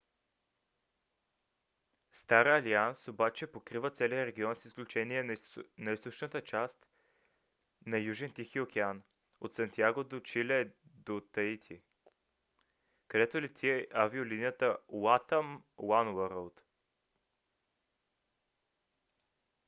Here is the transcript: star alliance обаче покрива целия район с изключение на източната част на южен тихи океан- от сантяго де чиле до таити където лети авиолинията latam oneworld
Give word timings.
star 2.21 2.45
alliance 2.57 3.07
обаче 3.11 3.51
покрива 3.51 3.89
целия 3.89 4.25
район 4.25 4.55
с 4.55 4.65
изключение 4.65 5.23
на 5.77 5.91
източната 5.93 6.43
част 6.43 6.87
на 7.85 7.97
южен 7.99 8.33
тихи 8.33 8.59
океан- 8.59 9.03
от 9.41 9.53
сантяго 9.53 10.03
де 10.03 10.23
чиле 10.23 10.71
до 10.85 11.21
таити 11.21 11.81
където 13.07 13.41
лети 13.41 13.87
авиолинията 14.03 14.69
latam 15.03 15.47
oneworld 15.99 16.57